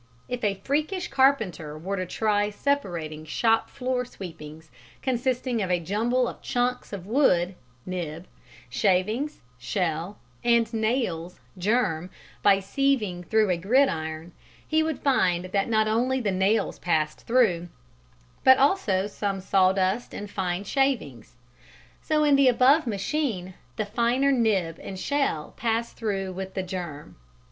[0.27, 4.71] If a freakish carpenter were to try separating shop floor sweepings,
[5.03, 7.53] consisting of a jumble of chunks of wood
[7.85, 8.25] (nib),
[8.67, 12.09] shavings (shell) and nails (germ)
[12.41, 14.31] by sieving through a grid iron,
[14.67, 17.69] he would find that not only the nails passed through
[18.43, 21.35] but also some sawdust and fine shavings.
[22.01, 27.17] So in the above machine the finer nib and shell pass through with the germ.